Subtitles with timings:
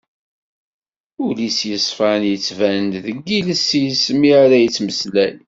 [1.25, 5.33] Ul-is yesfan yettban-d deg yiles-is mi ara yettmeslay.